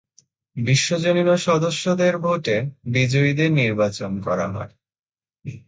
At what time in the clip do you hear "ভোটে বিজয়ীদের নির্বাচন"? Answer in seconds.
2.17-4.11